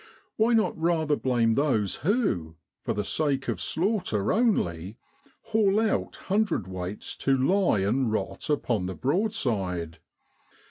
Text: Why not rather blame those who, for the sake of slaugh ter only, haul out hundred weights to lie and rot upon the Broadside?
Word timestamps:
Why 0.35 0.53
not 0.55 0.75
rather 0.75 1.15
blame 1.15 1.53
those 1.53 1.97
who, 1.97 2.55
for 2.83 2.95
the 2.95 3.03
sake 3.03 3.47
of 3.47 3.59
slaugh 3.61 3.99
ter 4.03 4.31
only, 4.31 4.97
haul 5.43 5.79
out 5.79 6.15
hundred 6.25 6.65
weights 6.67 7.15
to 7.17 7.37
lie 7.37 7.81
and 7.81 8.11
rot 8.11 8.49
upon 8.49 8.87
the 8.87 8.95
Broadside? 8.95 9.99